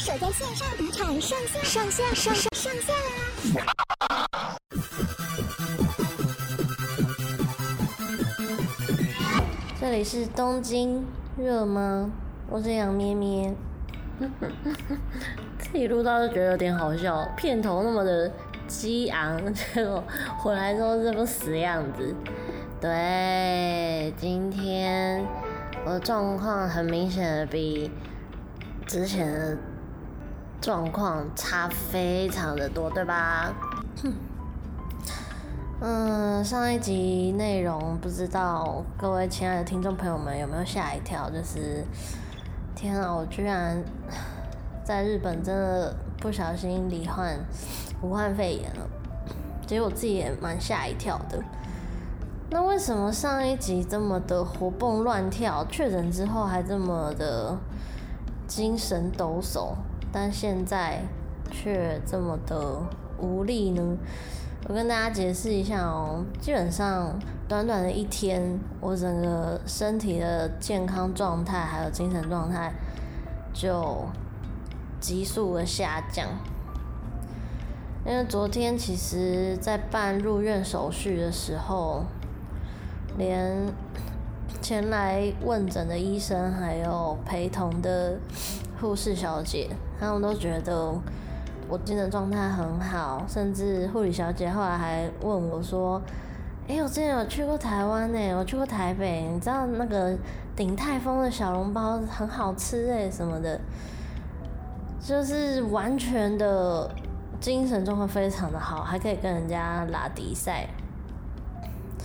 [0.00, 2.94] 守在线上赌场上线上线上上上线
[3.54, 4.56] 啦！
[9.78, 11.04] 这里是东京，
[11.36, 12.10] 热吗？
[12.48, 13.54] 我是羊咩咩，
[15.58, 18.32] 自己录到就觉得有点好笑，片头那么的
[18.66, 20.02] 激昂，结果
[20.38, 22.16] 回来之后这副死样子。
[22.80, 25.22] 对，今天
[25.84, 27.90] 我的状况很明显的比
[28.86, 29.58] 之前的
[30.60, 33.52] 状况差非常的多，对吧？
[35.80, 41.30] 嗯，上一集内容不知道各位亲爱的听众朋友们有没有吓一跳？
[41.30, 41.82] 就是
[42.76, 43.82] 天啊，我居然
[44.84, 47.38] 在日本真的不小心罹患
[48.02, 48.86] 武汉肺炎了，
[49.66, 51.42] 结果我自己也蛮吓一跳的。
[52.50, 57.56] 那为什么上一集这么的活蹦乱跳，确诊之后还这么的
[58.46, 59.72] 精神抖擞，
[60.12, 61.02] 但现在
[61.50, 62.82] 却这么的
[63.18, 63.96] 无力呢？
[64.68, 72.72] 我跟大家解释一下哦，基本上短短的一天，我整个身体的健康状态还有精神状态
[73.54, 74.04] 就
[75.00, 76.28] 急速的下降。
[78.06, 82.04] 因为昨天其实在办入院手续的时候，
[83.16, 83.72] 连
[84.60, 88.18] 前来问诊的医生还有陪同的
[88.80, 89.68] 护士小姐，
[90.00, 90.94] 他们都觉得。
[91.72, 96.02] 我精神状态很好，甚至护理小姐后来还问我说
[96.66, 100.12] ：“哎、我之前有去过台湾呢，我去过台北，你知道那个
[100.56, 103.60] 鼎泰丰的小笼包很好吃哎，什么的，
[105.00, 106.90] 就是完全的
[107.38, 110.66] 精神状况非常的好，还可以跟人家拉迪赛。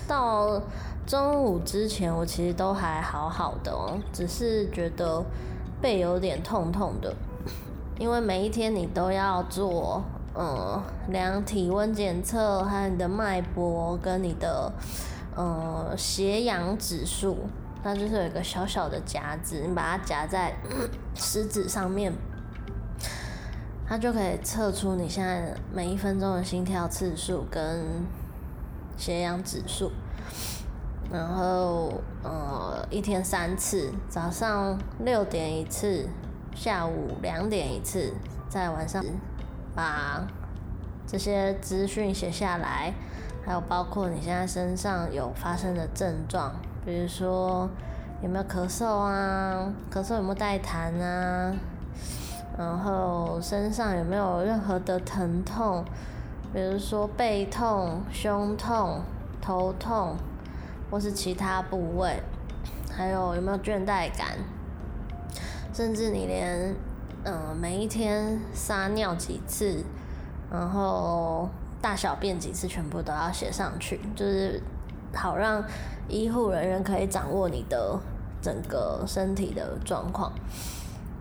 [0.08, 0.62] 到
[1.08, 5.26] 中午之前，我其实都还好好的哦，只是觉得
[5.82, 7.12] 背有点痛痛的。”
[7.98, 10.04] 因为每一天你都要做，
[10.36, 14.70] 嗯，量体温检测，还有你的脉搏跟你的，
[15.38, 17.38] 嗯，血氧指数，
[17.82, 20.54] 它就是有一个小小的夹子，你把它夹在
[21.14, 22.14] 食指上面，
[23.88, 28.06] 它就可以测出你现在每一分钟的心跳次数跟
[28.98, 29.90] 血氧指数，
[31.10, 31.94] 然后，
[32.24, 36.10] 呃，一天三次，早上六点一次。
[36.56, 38.14] 下午两点一次，
[38.50, 39.04] 在晚上
[39.76, 40.26] 把
[41.06, 42.94] 这些资讯写下来，
[43.46, 46.56] 还有包括你现在身上有发生的症状，
[46.86, 47.70] 比如说
[48.24, 51.54] 有没有咳嗽啊，咳嗽有没有带痰啊，
[52.58, 55.84] 然后身上有没有任何的疼痛，
[56.54, 59.02] 比如说背痛、胸痛、
[59.42, 60.16] 头痛，
[60.90, 62.24] 或是其他部位，
[62.90, 64.38] 还有有没有倦怠感。
[65.76, 66.74] 甚至你连，
[67.26, 69.84] 嗯、每一天撒尿几次，
[70.50, 71.50] 然后
[71.82, 74.64] 大小便几次，全部都要写上去，就是
[75.14, 75.62] 好让
[76.08, 78.00] 医护人员可以掌握你的
[78.42, 80.32] 整个身体的状况。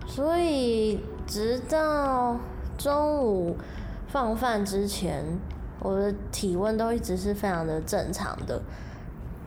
[0.06, 2.38] 所以直到
[2.78, 3.56] 中午
[4.06, 5.24] 放饭之前，
[5.80, 8.62] 我的体温都一直是非常的正常的，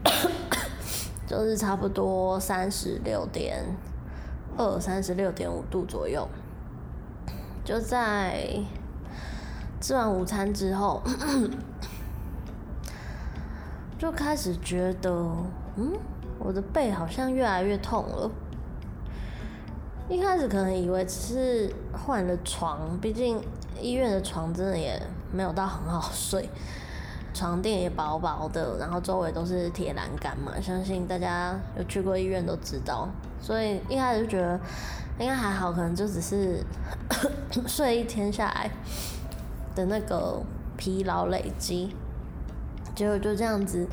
[1.26, 3.64] 就是差不多三十六点。
[4.58, 6.28] 二三十六点五度左右，
[7.64, 8.50] 就在
[9.80, 11.02] 吃完午餐之后，
[14.00, 15.10] 就开始觉得，
[15.76, 15.94] 嗯，
[16.40, 18.32] 我的背好像越来越痛了。
[20.10, 23.40] 一开始可能以为只是换了床，毕竟
[23.80, 25.02] 医院的床真的也
[25.32, 26.50] 没有到很好睡。
[27.34, 33.08] 床垫也薄薄的，然后周围都是铁栏杆嘛，相信大家有去过医院都知道，
[33.40, 34.60] 所以一开始就觉得
[35.20, 36.64] 应该还好，可能就只是
[37.68, 38.70] 睡一天下来
[39.76, 40.42] 的那个
[40.76, 41.96] 疲劳累积，
[42.96, 43.88] 结果就这样子，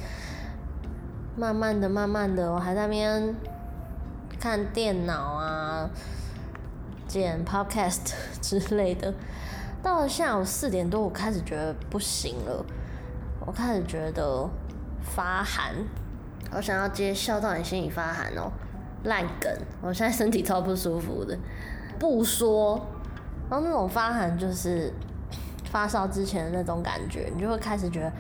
[1.36, 3.34] 慢慢的、慢慢的，我还在那边
[4.38, 5.88] 看电脑啊、
[7.06, 9.14] 剪 podcast 之类的，
[9.82, 12.64] 到了下午四点多，我开始觉得不行了。
[13.46, 14.48] 我开始觉得
[15.02, 15.74] 发寒，
[16.50, 18.50] 我想要接笑到你心里发寒哦，
[19.04, 19.50] 烂梗！
[19.80, 21.38] 我现在身体超不舒服的，
[21.98, 22.80] 不说，
[23.48, 24.92] 然后那种发寒就是
[25.70, 28.12] 发烧之前的那种感觉，你就会开始觉得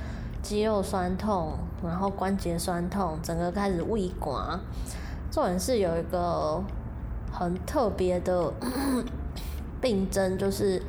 [0.42, 4.58] 肌肉酸痛，然后关节酸痛，整个开始胃刮。
[5.30, 6.62] 重点是有一个
[7.32, 8.52] 很特别的
[9.80, 10.80] 病症，就是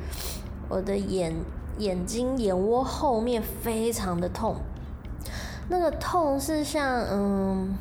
[0.68, 1.34] 我的眼。
[1.78, 4.56] 眼睛眼窝后面非常的痛，
[5.68, 7.76] 那个痛是像嗯，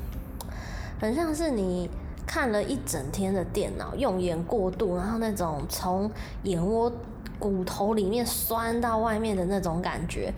[0.99, 1.89] 很像是你
[2.35, 6.11] 看了一整天的电脑，用眼过度，然后那种从
[6.43, 6.91] 眼窝
[7.39, 10.33] 骨头里面酸到外面的那种感觉，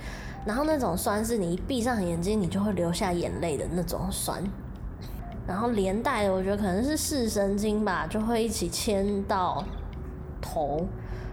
[0.45, 4.43] 然后那种酸是你一闭上眼睛，你就会流下眼泪的那种酸。
[5.47, 9.63] 然后连带的，我觉得可能是视神经吧，就会一起牵到
[10.39, 10.85] 头，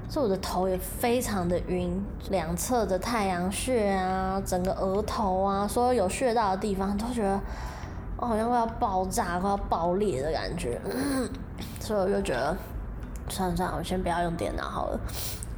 [0.08, 7.38] 所以我的头也非常的晕，两侧的太阳穴啊，整个额头啊，所有有穴道的地方都觉得，
[8.16, 10.80] 我，好像快要爆炸、快要爆裂的感觉，
[11.80, 12.56] 所以我就觉得，
[13.28, 15.00] 算了算了，我先不要用电脑好了，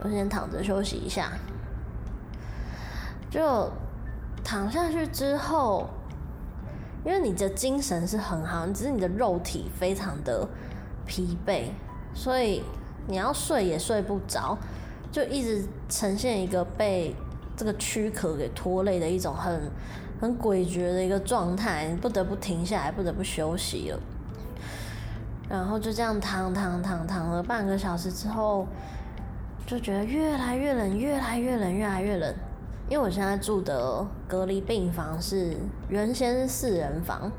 [0.03, 1.33] 我先躺着休息一下，
[3.31, 3.71] 就
[4.45, 5.89] 躺下去之后。
[7.05, 10.45] 因为你的精神是很好，只是你的肉体非常的
[11.07, 11.67] 疲惫，
[12.13, 12.65] 所以
[13.07, 14.59] 你要睡也睡不着，
[15.13, 17.15] 就一直呈现一个被
[17.57, 19.71] 这个躯壳给拖累的一种很
[20.21, 24.01] 很诡谲的一个状态，不得不停下来，不得不休息了。
[25.49, 28.67] 然后就这样躺躺躺躺了半个小时之后，
[29.67, 32.35] 就觉得越来越冷，越来越冷，越来越冷。
[32.89, 35.57] 因为我现在住的隔离病房是
[35.89, 37.31] 原先是四人房，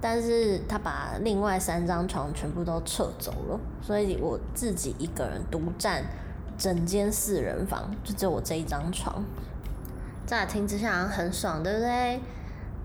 [0.00, 6.02] 但是他把另外三张床全部都撤走了，所以我自己一个人独占
[6.56, 9.22] 整间四人房，就只有我这一张床。
[10.28, 12.20] 乍听之下好像很爽，对不对？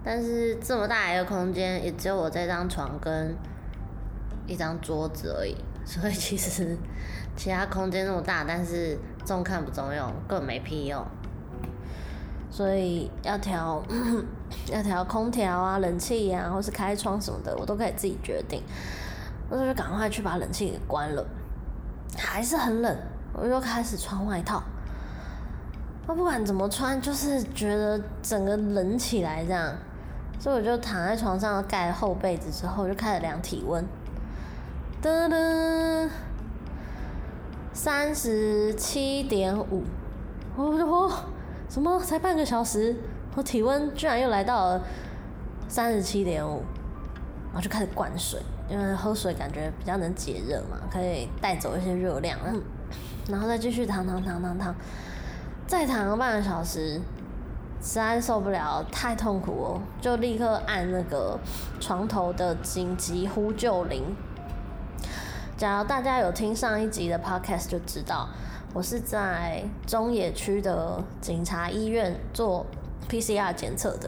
[0.01, 3.35] 但是这么大一个空间，也只有我这张床跟
[4.47, 5.53] 一张桌子而已，
[5.83, 6.77] 所以其实
[7.35, 11.05] 其他空间那么大，但是中看不中用，根本没屁用。
[12.49, 13.83] 所以要调
[14.71, 18.63] 要调空调啊、冷气呀、或是开窗什么的，我都可以自己决定。
[19.49, 21.25] 我就赶快去把冷气给关了，
[22.17, 22.97] 还是很冷，
[23.33, 24.63] 我就开始穿外套。
[26.05, 29.73] 我不管怎么穿，就是觉得整个冷起来这样，
[30.39, 33.85] 所以我就躺在床上盖厚被子之后，就开始量体温。
[35.01, 36.09] 噔噔，
[37.71, 39.83] 三十七点五，
[40.55, 41.11] 我我。
[41.69, 41.99] 什么？
[42.01, 42.95] 才半个小时，
[43.35, 44.81] 我体温居然又来到了
[45.67, 46.61] 三十七点五，
[47.47, 48.39] 然后就开始灌水，
[48.69, 52.37] 因为喝水感觉比较能解热嘛，可以带走一些热量。
[53.27, 54.75] 然后再继续躺躺躺躺躺，
[55.73, 57.01] 再躺个半个小时，
[57.81, 61.35] 实在受不了，太痛苦哦，就立刻按那个
[61.79, 64.03] 床头的紧急呼救铃。
[65.57, 68.29] 假如大家有听上一集的 podcast 就知道。
[68.71, 72.63] 我是在中野区的警察医院做
[73.09, 74.07] PCR 检测的。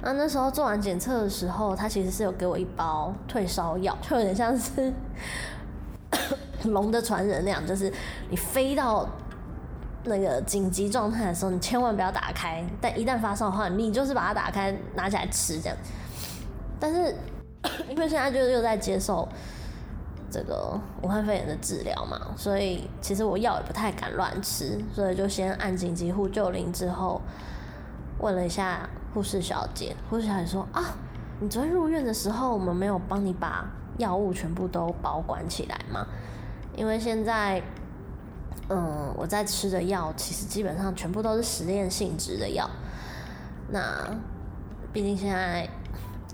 [0.00, 4.90] 那那时候做完检测的时候，他其实是有给我一包退烧药，就有点像是
[6.64, 7.92] 龙的传人那样，就是
[8.30, 9.06] 你飞到
[10.06, 12.64] 那个紧急状态的时候，你千万不要打开。
[12.80, 15.76] 但一旦发烧的话，你就是把它打开，拿起来吃这样。
[16.80, 17.14] 但是
[17.88, 19.28] 因为现在就是又在接受。
[20.28, 27.22] 这个武汉肺炎的治疗嘛，所以其实我药也不太敢乱吃，所以就先按紧急呼救铃之后，
[28.18, 30.82] 问了一下护士小姐，护士小姐说啊，
[31.40, 33.64] 你昨天入院的时候，我们没有帮你把
[33.98, 36.04] 药物全部都保管起来吗？
[36.74, 37.62] 因为现在，
[38.68, 42.68] 嗯，我在吃的药其实基本上全部都是实验性质的药，
[43.70, 44.08] 那
[44.92, 45.68] 毕竟现在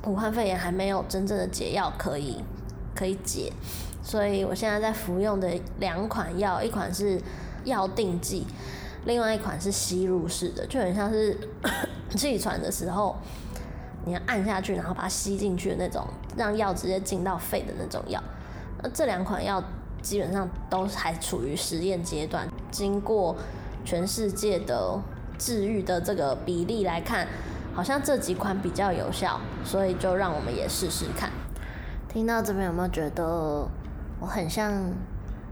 [0.05, 2.43] 武汉肺炎还没有真正的解药可以。
[2.95, 3.51] 可以解，
[4.03, 7.19] 所以我现在在服用的两款药，一款是
[7.65, 8.46] 药定剂，
[9.06, 11.35] 另外一款是吸入式的，就很像是
[12.15, 13.17] 气喘的时候，
[14.05, 16.06] 你要按下去，然后把它吸进去的那种，
[16.37, 18.23] 让药直接进到肺的那种药。
[18.82, 19.65] 那这两款药
[20.03, 23.37] 基本上都还处于实验阶段，经过
[23.85, 25.01] 全世界的
[25.39, 27.27] 治愈的这个比例来看，
[27.73, 31.31] 好像这几款比较有效，所以就让我们也试试看。
[32.09, 33.67] 听到这边有没有觉得
[34.21, 34.93] 我很像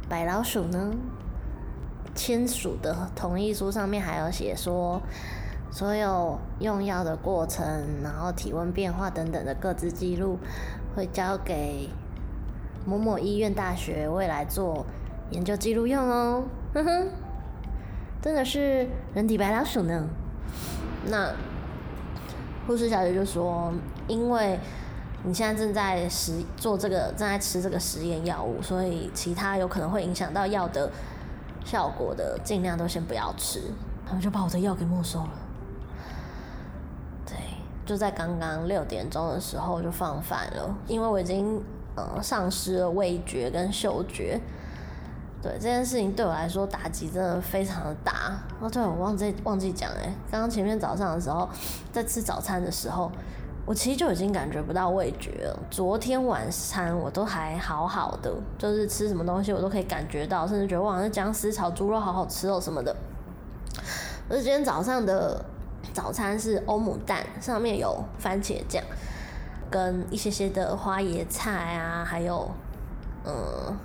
[0.09, 0.90] 白老鼠呢？
[2.12, 5.00] 签署的同意书上面还有写说，
[5.71, 7.64] 所有用药的过程，
[8.02, 10.37] 然后体温变化等等的各自记录，
[10.95, 11.88] 会交给
[12.90, 14.85] 某某医院大学未来做
[15.30, 16.42] 研究记录用哦。
[16.75, 17.09] 哼哼，
[18.20, 20.09] 真的是人体白老鼠呢。
[21.06, 21.32] 那
[22.66, 23.73] 护士小姐就说，
[24.09, 24.59] 因为。
[25.23, 30.90] 你现在正在实做这个，正在吃这个实验药物，所以其他有可能会影响到药的
[31.62, 33.61] 效果的，尽量都先不要吃。
[34.06, 35.30] 他们就把我的药给没收了。
[37.26, 37.37] 对，
[37.85, 41.62] 就在刚刚六点钟的时候就放饭了，因为我已经
[41.97, 44.40] 呃丧失了味觉跟嗅觉。
[45.42, 48.38] 对，这件事情对我来说打击真的非常的大。
[48.61, 51.49] 哦，对，我忘记忘记讲哎，刚刚前面早上的时候
[51.90, 53.11] 在吃早餐的时候。
[53.66, 55.56] 我其实就已经感觉不到味觉了。
[55.70, 62.97] 昨天晚餐我都还好好的，就是吃什么东西我都可以感觉到，甚至觉得哇，那姜丝炒猪肉好好吃哦什么的。
[64.28, 65.44] 而今天早上的
[65.92, 68.82] 早餐是欧姆蛋，上面有番茄酱，
[69.70, 72.50] 跟一些些的花椰菜啊，还有
[73.24, 73.76] 嗯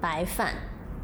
[0.00, 0.52] 白饭。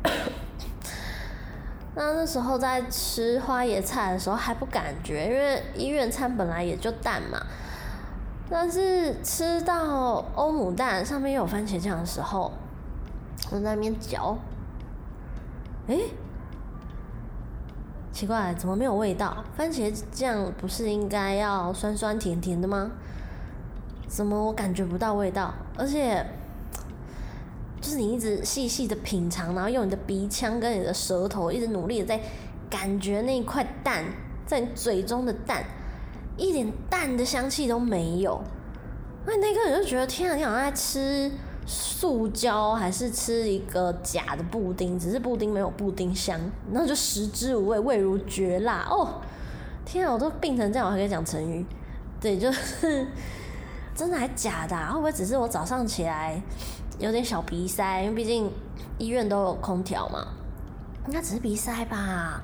[1.94, 7.40] 那那时候在吃花椰菜的时候还不感觉，因为医院餐本来也就淡嘛。
[8.50, 12.52] 但是吃到欧姆蛋上面有番茄酱的时候，
[13.50, 14.38] 我在那边嚼，
[15.88, 16.10] 诶、欸，
[18.12, 19.44] 奇怪，怎么没有味道？
[19.56, 22.90] 番茄酱不是应该要酸酸甜甜的吗？
[24.08, 25.54] 怎么我感觉不到味道？
[25.76, 26.26] 而且，
[27.80, 32.20] 就是你一直细细的品尝，然后用你的鼻腔跟你的舌头一直努力的在
[32.68, 34.04] 感觉那一块蛋
[34.46, 35.62] 在你嘴中的蛋。
[36.36, 38.40] 一点蛋的香气都没有，
[39.26, 41.28] 那那个人就觉得天啊，你好像在吃
[41.66, 44.96] 塑胶，还是吃一个假的布丁？
[44.96, 46.38] 只是布丁没有布丁香，
[46.72, 48.86] 然后就食之无味，味如嚼蜡。
[48.88, 49.20] 哦，
[49.84, 51.66] 天啊，我都病成这样，我还可以讲成语？
[52.20, 53.08] 对，就是
[53.98, 54.92] 真的还假的啊？
[54.92, 56.40] 会不会只是我早上起来
[57.00, 58.02] 有点小鼻塞？
[58.02, 58.48] 因为毕竟
[58.96, 60.24] 医院都有空调嘛，
[61.08, 62.40] 应该只是鼻塞吧？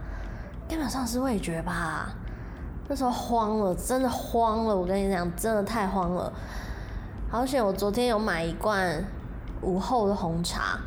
[0.69, 2.13] 根本上是味觉吧？
[2.89, 4.75] 那时候慌了，真的慌了。
[4.75, 6.33] 我跟你讲，真的太慌了。
[7.31, 9.05] 好险，我昨天有买一罐
[9.63, 10.81] 午后的红茶，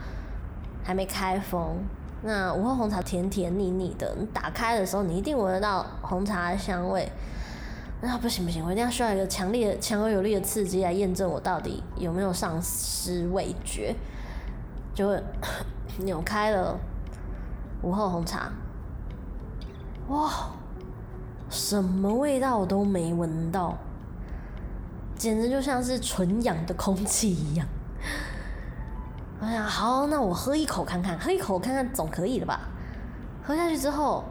[0.83, 1.77] 还没开封。
[2.24, 7.09] 那午后红茶甜甜腻腻的，你打开的时候，你一定闻得到红茶的香味。
[8.00, 13.96] 那不行不行，我一定要需要一个强烈、强而有力的刺激来验证我到底有没有丧失味觉。
[14.94, 15.16] 就
[16.06, 16.77] 扭开了
[17.82, 18.51] 午后红茶，
[20.10, 20.30] 哇！
[21.50, 23.77] 什么味道我都没闻到，
[25.16, 27.68] 简直就像是纯氧的空气一样。
[29.39, 32.60] 哎呀，好，那我喝一口看看，喝一口看看总可以了吧？
[33.44, 34.24] 喝下去之后，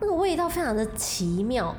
[0.00, 1.74] 那个味道非常的奇妙。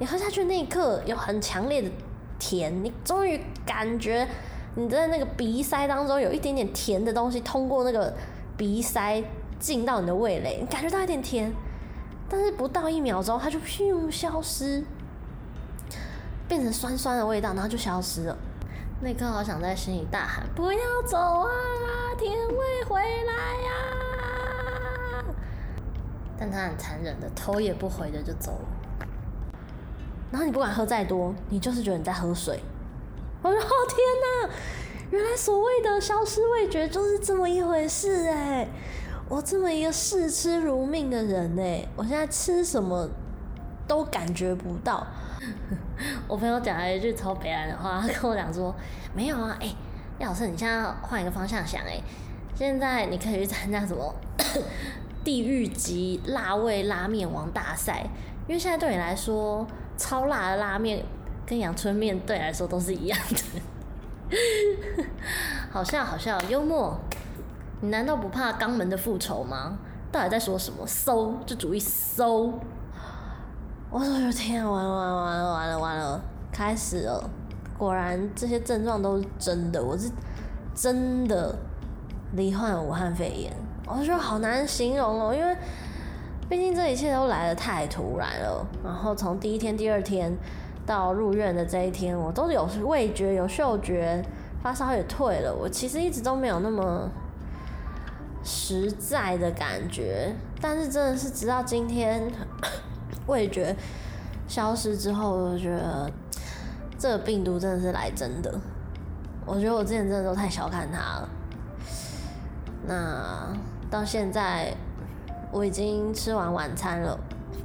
[0.00, 1.90] 你喝下去那一刻，有很强烈的
[2.38, 4.26] 甜，你终于感觉
[4.74, 8.14] 你在那个鼻塞当中有一点点甜的东西通过那个
[8.56, 9.22] 鼻塞
[9.58, 11.52] 进到你的味蕾，你感觉到一点甜。
[12.30, 14.82] 但是不到一秒钟，它就咻消失，
[16.48, 18.34] 变成酸酸的味道，然后就消失了。
[19.02, 21.50] 那刻好想在心里大喊：“不要走啊，
[22.16, 23.72] 甜味回来呀！”
[26.40, 28.79] 但他很残忍的，头也不回的就走了。
[30.30, 32.60] 然后你不管喝再多，你就是觉得你在喝水。
[33.42, 33.58] 我说
[33.88, 33.98] ：“天
[34.48, 34.50] 哪，
[35.10, 38.68] 原来所谓的消失味觉就是这么一回事哎！”
[39.28, 43.08] 我这么一个视吃如命的人呢，我现在吃什么
[43.86, 45.06] 都感觉不到。
[46.28, 48.74] 我朋友讲了一句超北烂的话，他跟我讲说
[49.14, 49.76] ：“没有啊，哎、欸，
[50.18, 52.00] 叶老师，你现在换一个方向想，哎，
[52.54, 54.14] 现在你可以去参加什么
[55.24, 58.04] 地狱级辣味拉面王大赛，
[58.46, 59.66] 因为现在对你来说，
[60.00, 61.04] 超辣的拉面
[61.44, 64.36] 跟阳春面对来说都是一样的。”
[65.70, 66.98] 好笑，好笑，幽默。
[67.82, 69.78] 你难道不怕肛门的复仇吗？
[70.10, 70.86] 到底在说什么？
[70.86, 72.52] 馊就主意馊！
[73.90, 77.30] 我说天，完了完了完了完了完了，开始了！
[77.76, 80.10] 果然这些症状都是真的，我是
[80.74, 81.58] 真的
[82.32, 83.52] 罹患武汉肺炎。
[83.86, 85.56] 我说好难形容哦，因为
[86.50, 88.66] 毕竟这一切都来得太突然了。
[88.84, 90.36] 然后从第一天、第二天
[90.84, 94.22] 到入院的这一天，我都有味觉、有嗅觉，
[94.62, 95.54] 发烧也退了。
[95.54, 97.08] 我其实一直都没有那么。
[98.42, 102.22] 实在的感觉，但是真的是直到今天
[103.26, 103.76] 味觉
[104.48, 106.10] 消失之后，我觉得
[106.98, 108.50] 这个病毒真的是来真的。
[109.44, 111.28] 我觉得我之前真的都太小看它了。
[112.86, 113.54] 那
[113.90, 114.72] 到现在
[115.50, 117.18] 我已经吃完晚餐了，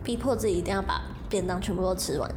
[0.04, 2.30] 逼迫自己一定要把便当全部都吃完。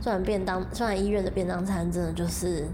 [0.00, 2.66] 虽然便当，虽然医院的便当餐真的就是。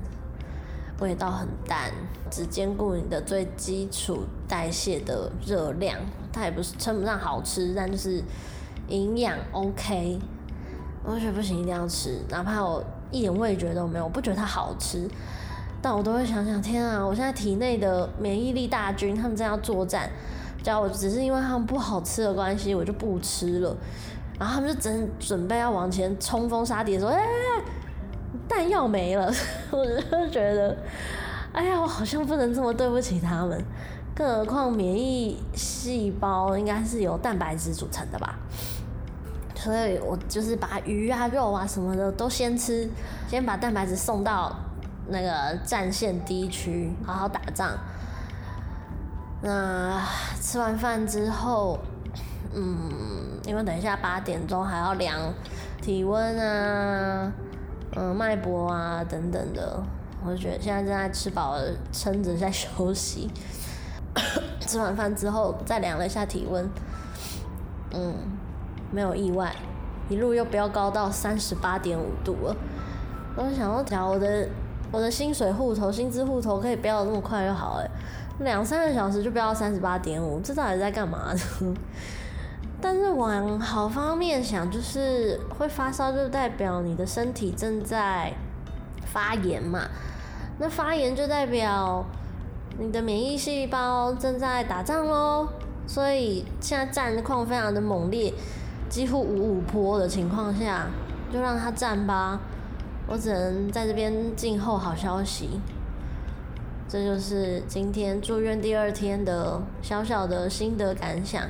[0.98, 1.92] 味道很淡，
[2.30, 5.94] 只兼顾你的最基础代谢的热量，
[6.32, 8.24] 它也不是称不上好吃，但就是
[8.88, 10.18] 营养 OK。
[11.04, 15.06] 我觉得不行，一定要吃，哪怕我一点味觉都没有，我不觉得它好吃，
[15.82, 20.10] 但我都会想想，天啊，我现在体内的免疫力大军他们正要作战，
[20.66, 23.76] 只要只是因为他们不好吃的关系，我就不吃了，
[24.36, 27.62] 然后他们就正准备要往前冲锋杀敌的时候，哎、欸。
[28.48, 29.32] 弹药没了，
[29.70, 30.76] 我就觉得，
[31.52, 33.64] 哎呀，我好像不能这么对不起他们。
[34.12, 38.36] 更何况免疫细胞应该是由蛋白质组成的吧，
[39.54, 42.90] 所以我就是把鱼啊、肉啊什么的都先吃，
[43.28, 44.52] 先把蛋白质送到
[45.10, 47.70] 那个战线第一区，好好打仗。
[49.46, 50.02] 那
[50.40, 51.78] 吃完饭之后，
[52.52, 55.32] 嗯，因为等一下八点钟还要量
[55.80, 57.32] 体温啊，
[57.94, 59.80] 嗯，脉搏啊等等的，
[60.24, 61.62] 我就觉得现在正在吃饱了，
[61.92, 63.30] 撑着在休息。
[64.58, 66.68] 吃完饭之后再量了一下体温，
[67.92, 68.14] 嗯，
[68.90, 69.54] 没有意外，
[70.08, 72.56] 一路又飙高到三十八点五度了。
[73.36, 74.48] 我想要调我的
[74.90, 77.88] 我的薪水户头、薪资户头可以飙得那么快就好了。
[78.40, 81.74] 两三个小时就飙到三十八点五，这到底在干嘛呢？
[82.80, 88.34] 但是往好方面想，就是会发烧，就代表你的身体正在
[89.06, 89.88] 发炎嘛。
[90.58, 92.04] 那发炎就代表
[92.78, 95.48] 你的免疫细胞正在打仗喽。
[95.86, 98.34] 所以现在战况非常的猛烈，
[98.90, 100.86] 几乎五五波的情况下，
[101.32, 102.38] 就让它战吧。
[103.06, 105.60] 我只能在这边静候好消息。
[106.88, 111.42] 这就是今天住院第二天的小小的心得感想。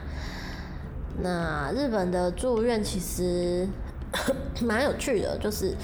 [1.22, 3.68] 那日本的住院其实
[4.62, 5.74] 蛮有趣的，就是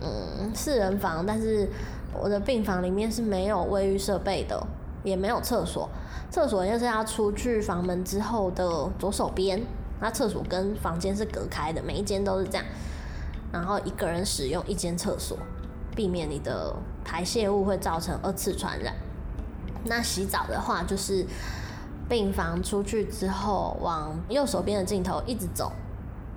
[0.00, 1.68] 嗯四人房，但是
[2.12, 4.64] 我的病房里面是没有卫浴设备的，
[5.02, 5.88] 也没有厕所。
[6.30, 9.60] 厕所就是要出去房门之后的左手边，
[10.00, 12.64] 那厕所跟房间是隔开的，每一间都是这样。
[13.52, 15.36] 然后一个人使用一间厕所。
[15.94, 18.94] 避免你的排泄物会造成二次传染。
[19.84, 21.26] 那洗澡的话，就是
[22.08, 25.72] 病房出去之后，往右手边的尽头一直走，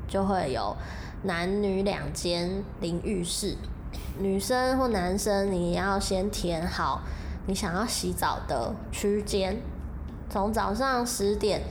[0.08, 0.76] 就会有
[1.24, 3.58] 男女两间淋浴室。
[4.20, 7.02] 女生或男生，你要先填好
[7.48, 9.62] 你想要洗澡的区间，
[10.30, 11.62] 从早上十点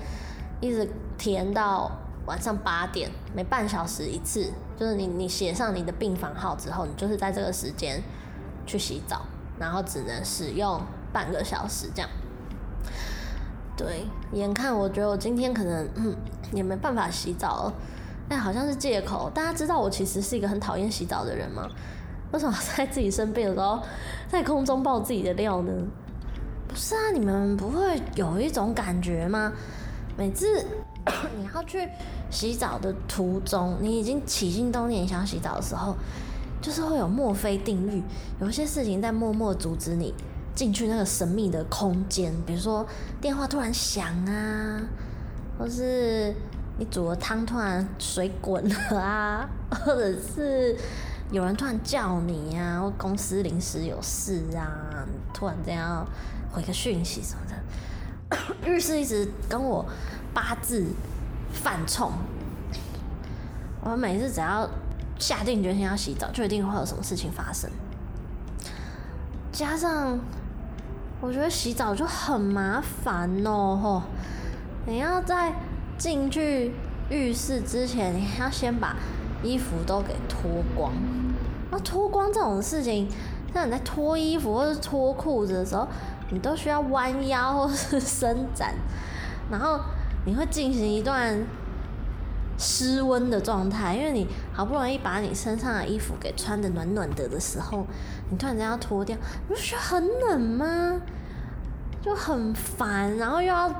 [0.61, 1.91] 一直填到
[2.27, 4.53] 晚上八点，每半小时一次。
[4.83, 8.03] 就是你，你写上你的病房号之后，你就是在这个时间
[8.67, 9.23] 去洗澡，
[9.57, 10.81] 然后只能使用
[11.13, 12.11] 半个小时这样。
[13.77, 16.17] 对，眼看我觉得我今天可能嗯
[16.53, 17.75] 也没办法洗澡了，
[18.29, 19.31] 哎，好像是借口。
[19.33, 21.69] 大家知道我其实是一个很讨厌洗澡的人吗？
[22.33, 23.81] 为什么在自己生病的时候
[24.27, 25.73] 在空中爆自己的料呢？
[26.67, 29.53] 不是啊，你们不会有一种感觉吗？
[30.17, 30.67] 每次
[31.39, 31.89] 你要去。
[32.33, 35.95] 洗澡的途中，你已经起心动念想洗澡的时候，
[36.63, 38.03] 就是会有墨菲定律，
[38.41, 40.15] 有一些事情在默默阻止你
[40.55, 42.33] 进去那个神秘的空间。
[42.47, 42.87] 比如说
[43.21, 44.81] 电话突然响啊，
[45.59, 46.35] 或是
[46.79, 49.47] 你煮的汤突然水滚了啊，
[49.85, 50.75] 或者是
[51.31, 56.07] 有人突然叫你、啊，或公司临时有事啊，突然这样
[56.51, 57.55] 回个讯息什么的。
[58.65, 59.85] 日式一直跟我
[60.33, 60.87] 八字。
[61.53, 62.11] 犯冲，
[63.83, 64.69] 我每次只要
[65.19, 67.71] 下定决心要洗澡，就一定会有什么事情发生。
[69.53, 70.19] 加上
[71.21, 74.03] 我觉得洗澡就很麻烦哦，吼！
[74.87, 75.53] 你要在
[75.97, 76.73] 进去
[77.11, 78.97] 浴室之前，你要先把
[79.43, 80.93] 衣服都给脱光。
[81.71, 83.09] 那脱光这种事情，
[83.53, 85.87] 像你在脱衣服或是脱裤子的时候，
[86.31, 88.75] 你都需要弯腰或是伸展，
[89.51, 89.81] 然后。
[90.25, 91.45] 你会进行一段
[92.59, 97.85] 失温的状态，因为你好不容易把你身上的衣服给穿得暖暖的的时候，
[98.31, 99.17] 你突然间要脱掉，
[99.49, 101.01] 你不觉得很冷吗？
[102.01, 103.73] 就很烦，然后又要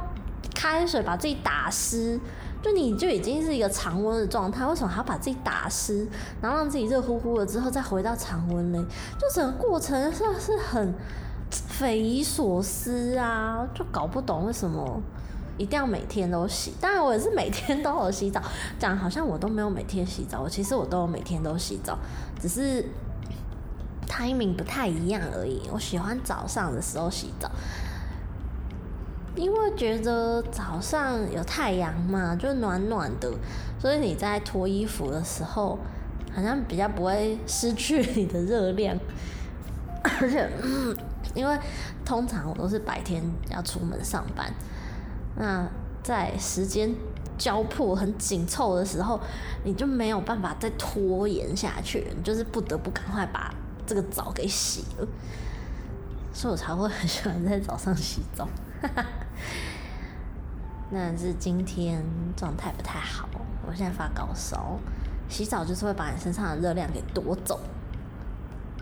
[0.55, 2.19] 开水把自己打湿，
[2.63, 6.07] 就你就已经是一个常温的状态，为什么还要把自己打湿，
[6.41, 8.79] 然后让自己热乎乎了之后再回到常温嘞？
[9.19, 10.95] 就整个过程是是很
[11.51, 15.01] 匪夷所思啊，就搞不懂为什么。
[15.63, 18.43] 一定要每天都洗，当然我也是每天都有洗澡，
[18.81, 21.97] 讲好像我都没有每天洗澡，我其实我都有每天都洗澡，
[22.41, 22.85] 只是
[24.09, 25.63] timing 不太一样而已。
[25.73, 27.49] 我喜欢早上的时候洗澡，
[29.37, 33.31] 因为觉得早上有太阳嘛，就暖暖的，
[33.79, 35.79] 所以你在脱衣服的时候，
[36.35, 38.99] 好像比较不会失去你的热量，
[40.03, 40.51] 而且，
[41.37, 41.57] 因为
[42.05, 44.53] 通常我都是白天要出门上班。
[45.37, 45.69] 那
[46.03, 46.95] 在时间
[47.39, 49.21] 交迫很紧凑的时候，
[49.65, 53.53] 你就没有办法再拖延下去，你就是不得不赶快把
[53.87, 55.07] 这个澡给洗了，
[56.33, 58.49] 所以我才会很喜欢在早上洗澡。
[60.91, 62.05] 那是今天
[62.37, 63.29] 状态不太好，
[63.67, 64.79] 我现在发高烧，
[65.29, 67.59] 洗澡就是会把你身上的热量给夺走，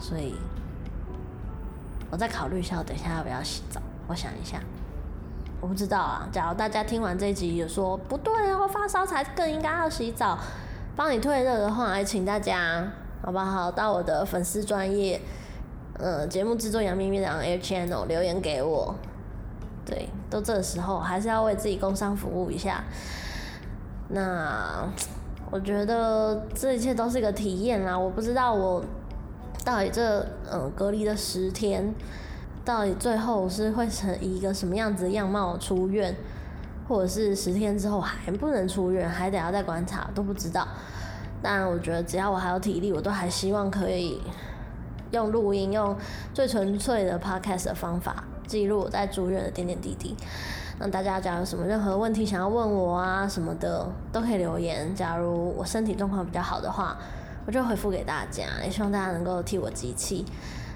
[0.00, 0.34] 所以
[2.10, 3.80] 我再考虑一下，我等一下要不要洗澡？
[4.08, 4.60] 我想一下。
[5.60, 6.28] 我不知道啊。
[6.32, 10.38] 假如大家听完这一集有说不对哦，发烧才更应该要洗澡，
[10.96, 12.90] 帮你退热的话，也请大家
[13.22, 15.20] 好不好到我的粉丝专业，
[15.98, 18.94] 呃，节目制作杨咪咪的 Air Channel 留言给我。
[19.84, 22.84] 对，都这时候还是要为自己工商服务一下。
[24.08, 24.88] 那
[25.50, 27.98] 我觉得这一切都是一个体验啦。
[27.98, 28.84] 我不知道我
[29.64, 31.92] 到底这呃隔离的十天，
[32.64, 36.14] 到底最后是会成一个什么样子的样貌出院，
[36.88, 40.66] 或者是十天之后还不能出院，还得要再观察，都不知道。
[41.42, 44.20] 但我觉得只要我还有体力，我都还希望可以
[45.10, 45.96] 用录音，用
[46.34, 50.14] 最纯粹的 podcast 的方法记录我在住院的点点滴滴。
[50.78, 54.94] 那大家假如有什么任何问题想要问我啊什么的，都可以留言。
[54.94, 56.96] 假如我身体状况比较好的话，
[57.46, 58.44] 我就回复给大家。
[58.62, 60.24] 也希望大家能够替我集气。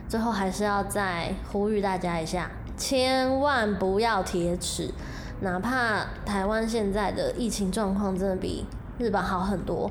[0.09, 4.93] 最后还是要再呼吁大家一下，千万不要铁齿。
[5.41, 8.65] 哪怕台湾现在的疫情状况真的比
[8.99, 9.91] 日本好很多。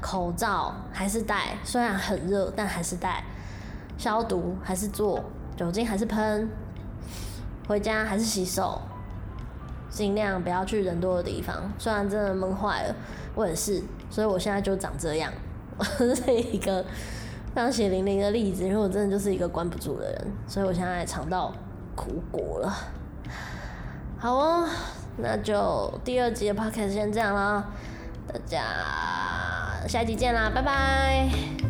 [0.00, 3.24] 口罩还是戴，虽然很热，但还是戴。
[3.96, 5.24] 消毒还是做，
[5.56, 6.50] 酒精还是喷。
[7.66, 8.82] 回家还是洗手，
[9.88, 11.72] 尽量不要去人多的地方。
[11.78, 12.94] 虽然真的闷坏了，
[13.34, 15.32] 我也是，所以我现在就长这样。
[15.78, 16.84] 我是一个
[17.54, 21.52] 非常血淋淋的例子，因为我真的就是一个关不住的人，所以我现在尝到
[21.94, 22.74] 苦果了。
[24.18, 24.68] 好哦，
[25.18, 27.64] 那就第二集的 podcast 先这样啦，
[28.26, 28.58] 大家。
[29.86, 31.63] 下一集见啦，拜拜。